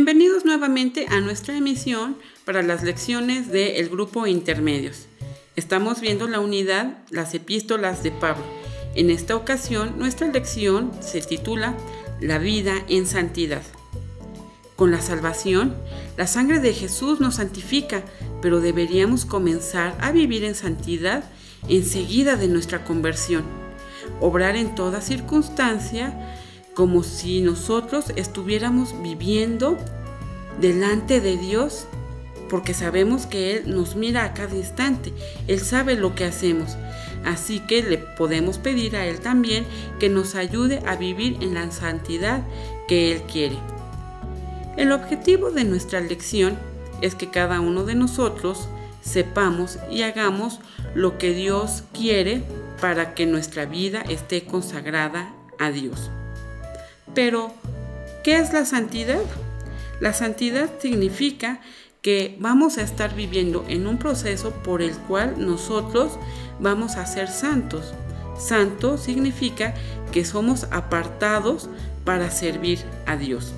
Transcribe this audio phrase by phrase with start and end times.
[0.00, 5.06] Bienvenidos nuevamente a nuestra emisión para las lecciones del grupo Intermedios.
[5.56, 8.44] Estamos viendo la unidad Las epístolas de Pablo.
[8.94, 11.74] En esta ocasión nuestra lección se titula
[12.20, 13.62] La vida en santidad.
[14.76, 15.74] Con la salvación,
[16.16, 18.04] la sangre de Jesús nos santifica,
[18.40, 21.24] pero deberíamos comenzar a vivir en santidad
[21.68, 23.42] enseguida de nuestra conversión.
[24.20, 26.38] Obrar en toda circunstancia
[26.78, 29.76] como si nosotros estuviéramos viviendo
[30.60, 31.88] delante de Dios,
[32.48, 35.12] porque sabemos que Él nos mira a cada instante,
[35.48, 36.76] Él sabe lo que hacemos,
[37.24, 39.66] así que le podemos pedir a Él también
[39.98, 42.44] que nos ayude a vivir en la santidad
[42.86, 43.58] que Él quiere.
[44.76, 46.56] El objetivo de nuestra lección
[47.02, 48.68] es que cada uno de nosotros
[49.02, 50.60] sepamos y hagamos
[50.94, 52.44] lo que Dios quiere
[52.80, 56.08] para que nuestra vida esté consagrada a Dios.
[57.14, 57.52] Pero,
[58.24, 59.20] ¿qué es la santidad?
[60.00, 61.60] La santidad significa
[62.02, 66.18] que vamos a estar viviendo en un proceso por el cual nosotros
[66.60, 67.92] vamos a ser santos.
[68.38, 69.74] Santo significa
[70.12, 71.68] que somos apartados
[72.04, 73.52] para servir a Dios.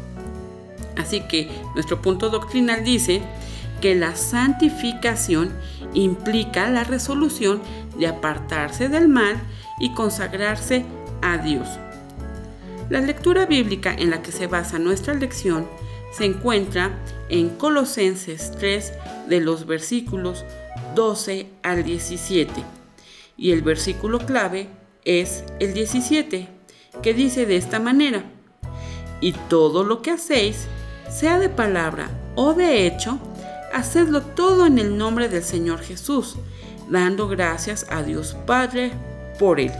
[0.96, 3.22] Así que nuestro punto doctrinal dice
[3.80, 5.52] que la santificación
[5.94, 7.60] implica la resolución
[7.98, 9.36] de apartarse del mal
[9.78, 10.84] y consagrarse
[11.22, 11.68] a Dios.
[12.90, 15.68] La lectura bíblica en la que se basa nuestra lección
[16.10, 18.92] se encuentra en Colosenses 3
[19.28, 20.44] de los versículos
[20.96, 22.52] 12 al 17.
[23.36, 24.66] Y el versículo clave
[25.04, 26.48] es el 17,
[27.00, 28.24] que dice de esta manera,
[29.20, 30.66] y todo lo que hacéis,
[31.08, 33.20] sea de palabra o de hecho,
[33.72, 36.38] hacedlo todo en el nombre del Señor Jesús,
[36.88, 38.90] dando gracias a Dios Padre
[39.38, 39.72] por él.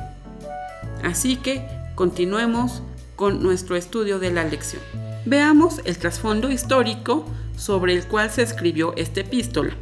[1.03, 1.67] Así que
[1.97, 2.85] continuemos
[3.21, 4.81] con nuestro estudio de la lección.
[5.27, 9.75] Veamos el trasfondo histórico sobre el cual se escribió esta epístola.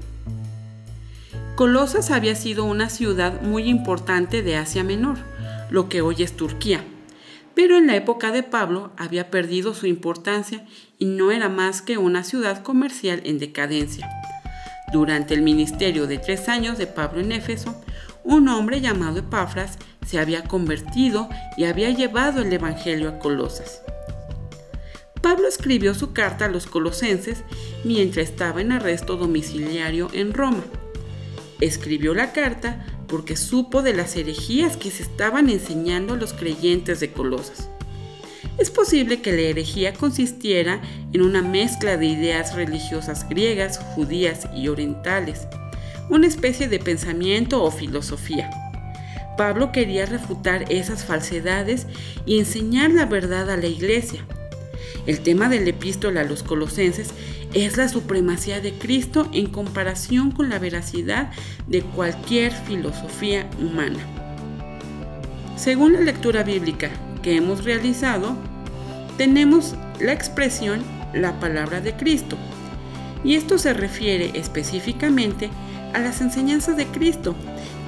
[1.55, 5.19] Colosas había sido una ciudad muy importante de Asia Menor,
[5.71, 6.83] lo que hoy es Turquía,
[7.55, 10.67] pero en la época de Pablo había perdido su importancia
[10.99, 14.11] y no era más que una ciudad comercial en decadencia.
[14.93, 17.81] Durante el ministerio de tres años de Pablo en Éfeso,
[18.25, 23.83] un hombre llamado Epafras se había convertido y había llevado el Evangelio a Colosas.
[25.21, 27.45] Pablo escribió su carta a los colosenses
[27.85, 30.65] mientras estaba en arresto domiciliario en Roma.
[31.61, 37.01] Escribió la carta porque supo de las herejías que se estaban enseñando a los creyentes
[37.01, 37.69] de Colosas.
[38.57, 40.81] Es posible que la herejía consistiera
[41.13, 45.47] en una mezcla de ideas religiosas griegas, judías y orientales,
[46.09, 48.68] una especie de pensamiento o filosofía.
[49.39, 51.87] Pablo quería refutar esas falsedades
[52.27, 54.27] y enseñar la verdad a la iglesia.
[55.07, 57.11] El tema del epístola a los colosenses
[57.55, 61.31] es la supremacía de Cristo en comparación con la veracidad
[61.69, 64.01] de cualquier filosofía humana.
[65.57, 66.91] Según la lectura bíblica
[67.23, 68.37] que hemos realizado,
[69.19, 70.83] tenemos la expresión
[71.15, 72.37] la palabra de Cristo,
[73.25, 75.49] y esto se refiere específicamente
[75.95, 77.35] a las enseñanzas de Cristo,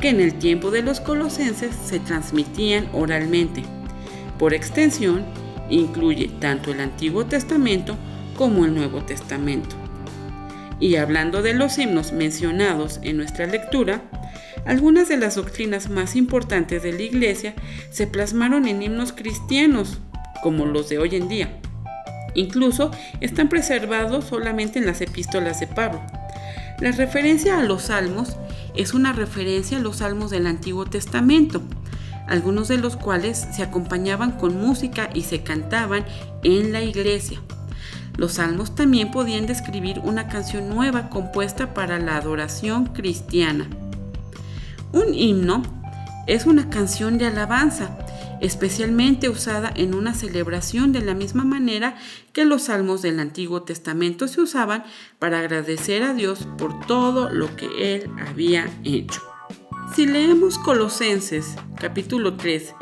[0.00, 3.62] que en el tiempo de los colosenses se transmitían oralmente.
[4.38, 5.24] Por extensión,
[5.68, 7.96] incluye tanto el Antiguo Testamento
[8.36, 9.76] como el Nuevo Testamento.
[10.80, 14.02] Y hablando de los himnos mencionados en nuestra lectura,
[14.64, 17.54] algunas de las doctrinas más importantes de la Iglesia
[17.90, 19.98] se plasmaron en himnos cristianos,
[20.42, 21.60] como los de hoy en día.
[22.34, 22.90] Incluso
[23.20, 26.00] están preservados solamente en las epístolas de Pablo.
[26.80, 28.36] La referencia a los salmos
[28.74, 31.60] es una referencia a los salmos del Antiguo Testamento,
[32.26, 36.06] algunos de los cuales se acompañaban con música y se cantaban
[36.42, 37.38] en la iglesia.
[38.16, 43.68] Los salmos también podían describir una canción nueva compuesta para la adoración cristiana.
[44.92, 45.62] Un himno
[46.26, 47.90] es una canción de alabanza
[48.40, 51.96] especialmente usada en una celebración de la misma manera
[52.32, 54.84] que los salmos del Antiguo Testamento se usaban
[55.18, 59.20] para agradecer a Dios por todo lo que Él había hecho.
[59.94, 62.74] Si leemos Colosenses capítulo 3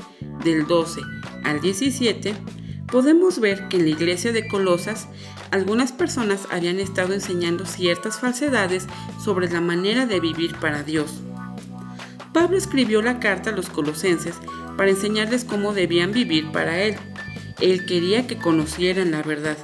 [0.45, 1.01] del 12
[1.45, 2.35] al 17,
[2.91, 5.09] podemos ver que en la iglesia de Colosas
[5.51, 8.87] algunas personas habían estado enseñando ciertas falsedades
[9.23, 11.23] sobre la manera de vivir para Dios.
[12.33, 14.37] Pablo escribió la carta a los colosenses
[14.79, 16.95] para enseñarles cómo debían vivir para Él.
[17.61, 19.59] Él quería que conocieran la verdad.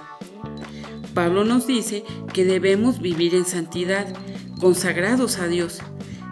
[1.15, 2.03] Pablo nos dice
[2.33, 4.13] que debemos vivir en santidad,
[4.59, 5.79] consagrados a Dios.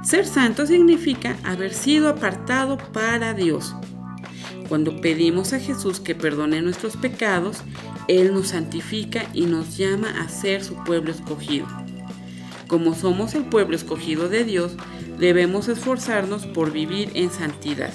[0.02, 3.72] Ser santo significa haber sido apartado para Dios.
[4.68, 7.62] Cuando pedimos a Jesús que perdone nuestros pecados,
[8.08, 11.68] Él nos santifica y nos llama a ser su pueblo escogido.
[12.66, 14.72] Como somos el pueblo escogido de Dios,
[15.20, 17.92] debemos esforzarnos por vivir en santidad.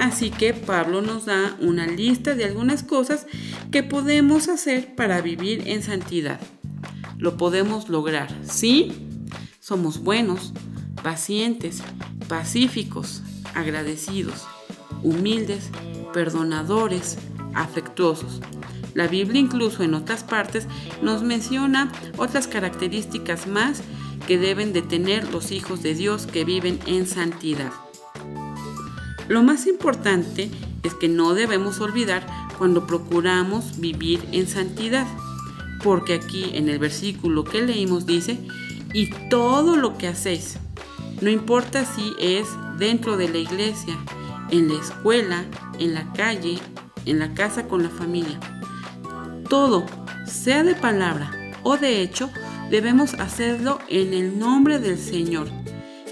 [0.00, 3.26] Así que Pablo nos da una lista de algunas cosas
[3.70, 6.40] que podemos hacer para vivir en santidad.
[7.18, 8.92] Lo podemos lograr, ¿sí?
[9.60, 10.54] Somos buenos,
[11.02, 11.82] pacientes,
[12.28, 13.22] pacíficos,
[13.54, 14.46] agradecidos,
[15.02, 15.68] humildes,
[16.14, 17.18] perdonadores,
[17.52, 18.40] afectuosos.
[18.94, 20.66] La Biblia incluso en otras partes
[21.02, 23.82] nos menciona otras características más
[24.26, 27.70] que deben de tener los hijos de Dios que viven en santidad.
[29.30, 30.50] Lo más importante
[30.82, 32.26] es que no debemos olvidar
[32.58, 35.06] cuando procuramos vivir en santidad,
[35.84, 38.40] porque aquí en el versículo que leímos dice,
[38.92, 40.58] y todo lo que hacéis,
[41.20, 43.96] no importa si es dentro de la iglesia,
[44.50, 45.44] en la escuela,
[45.78, 46.58] en la calle,
[47.06, 48.40] en la casa con la familia.
[49.48, 49.86] Todo,
[50.26, 51.30] sea de palabra
[51.62, 52.30] o de hecho,
[52.68, 55.46] debemos hacerlo en el nombre del Señor.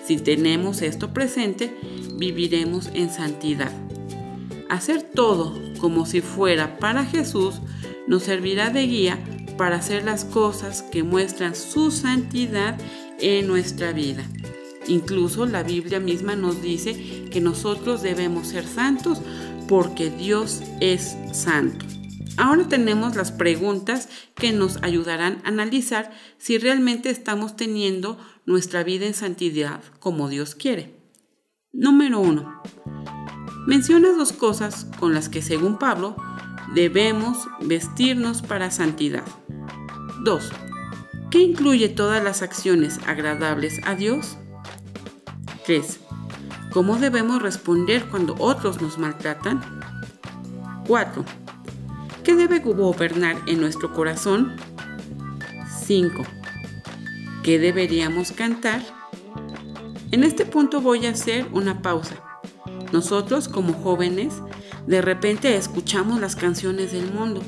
[0.08, 1.70] Si tenemos esto presente,
[2.14, 3.70] viviremos en santidad.
[4.70, 5.52] Hacer todo
[5.82, 7.60] como si fuera para Jesús
[8.06, 9.18] nos servirá de guía
[9.58, 12.78] para hacer las cosas que muestran su santidad
[13.20, 14.24] en nuestra vida.
[14.86, 19.20] Incluso la Biblia misma nos dice que nosotros debemos ser santos
[19.68, 21.84] porque Dios es santo.
[22.38, 28.16] Ahora tenemos las preguntas que nos ayudarán a analizar si realmente estamos teniendo
[28.48, 30.94] nuestra vida en santidad como Dios quiere.
[31.70, 32.62] Número 1.
[33.66, 36.16] Menciona dos cosas con las que según Pablo
[36.74, 39.24] debemos vestirnos para santidad.
[40.24, 40.50] 2.
[41.30, 44.38] ¿Qué incluye todas las acciones agradables a Dios?
[45.66, 46.00] 3.
[46.72, 49.60] ¿Cómo debemos responder cuando otros nos maltratan?
[50.86, 51.22] 4.
[52.24, 54.56] ¿Qué debe gobernar en nuestro corazón?
[55.84, 56.37] 5.
[57.48, 58.84] ¿Qué deberíamos cantar?
[60.10, 62.22] En este punto voy a hacer una pausa.
[62.92, 64.34] Nosotros como jóvenes
[64.86, 67.40] de repente escuchamos las canciones del mundo.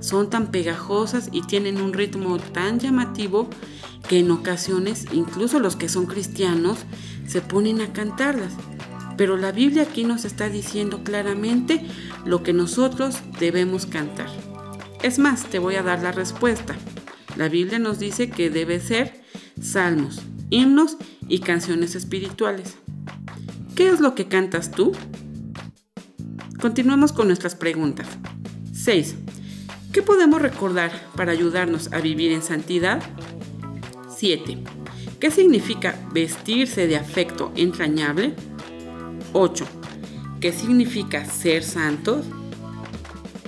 [0.00, 3.48] Son tan pegajosas y tienen un ritmo tan llamativo
[4.06, 6.80] que en ocasiones incluso los que son cristianos
[7.26, 8.52] se ponen a cantarlas.
[9.16, 11.82] Pero la Biblia aquí nos está diciendo claramente
[12.26, 14.28] lo que nosotros debemos cantar.
[15.02, 16.76] Es más, te voy a dar la respuesta.
[17.36, 19.24] La Biblia nos dice que debe ser
[19.60, 20.20] salmos,
[20.50, 20.96] himnos
[21.28, 22.76] y canciones espirituales.
[23.74, 24.92] ¿Qué es lo que cantas tú?
[26.60, 28.06] Continuemos con nuestras preguntas.
[28.72, 29.16] 6.
[29.92, 33.02] ¿Qué podemos recordar para ayudarnos a vivir en santidad?
[34.16, 34.58] 7.
[35.20, 38.34] ¿Qué significa vestirse de afecto entrañable?
[39.32, 39.66] 8.
[40.40, 42.26] ¿Qué significa ser santos?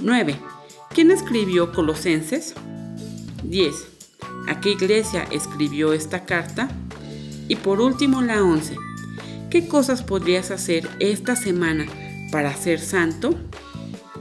[0.01, 0.39] 9.
[0.91, 2.55] ¿Quién escribió Colosenses?
[3.45, 3.98] 10.
[4.49, 6.69] ¿A qué iglesia escribió esta carta?
[7.49, 8.77] Y por último la 11.
[9.51, 11.87] ¿Qué cosas podrías hacer esta semana
[12.33, 13.35] para ser santo?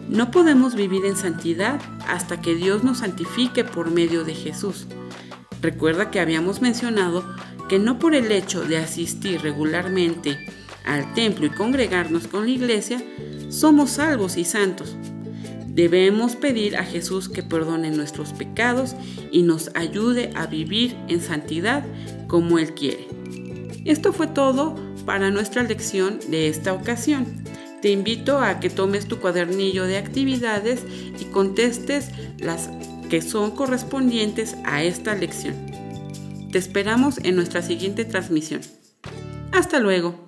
[0.09, 4.87] No podemos vivir en santidad hasta que Dios nos santifique por medio de Jesús.
[5.61, 7.23] Recuerda que habíamos mencionado
[7.69, 10.37] que no por el hecho de asistir regularmente
[10.85, 13.01] al templo y congregarnos con la iglesia,
[13.49, 14.97] somos salvos y santos.
[15.77, 18.95] Debemos pedir a Jesús que perdone nuestros pecados
[19.31, 21.85] y nos ayude a vivir en santidad
[22.25, 23.07] como Él quiere.
[23.85, 27.27] Esto fue todo para nuestra lección de esta ocasión.
[27.83, 30.83] Te invito a que tomes tu cuadernillo de actividades
[31.21, 32.71] y contestes las
[33.11, 35.53] que son correspondientes a esta lección.
[36.51, 38.61] Te esperamos en nuestra siguiente transmisión.
[39.51, 40.26] Hasta luego.